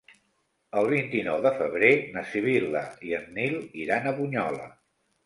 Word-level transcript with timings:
El 0.79 0.87
vint-i-nou 0.93 1.43
de 1.43 1.51
febrer 1.59 1.91
na 2.15 2.23
Sibil·la 2.29 2.81
i 3.09 3.13
en 3.19 3.29
Nil 3.37 3.59
iran 3.85 4.09
a 4.09 4.15
Bunyola. 4.21 4.67